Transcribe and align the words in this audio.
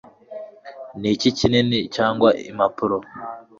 Niki 0.99 1.29
Kinini 1.37 1.79
Cyangwa 1.95 2.29
Impapuro 2.49 2.97